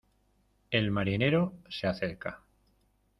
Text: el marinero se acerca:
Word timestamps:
el 0.71 0.89
marinero 0.89 1.53
se 1.69 1.85
acerca: 1.85 2.41